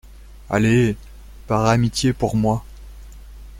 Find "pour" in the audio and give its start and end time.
2.11-2.35